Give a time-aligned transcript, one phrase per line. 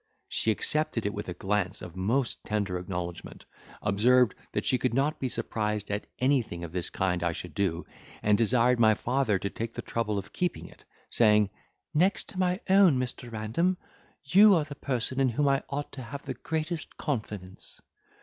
[0.27, 3.45] She accepted it with a glance of most tender acknowledgment,
[3.83, 7.85] observed, that she could not be surprised at anything of this kind I should do,
[8.23, 11.51] and desired my father to take the trouble of keeping it, saying,
[11.93, 13.31] "Next to my own Mr.
[13.31, 13.77] Random,
[14.23, 17.79] you are the person in whom I ought to have the greatest confidence."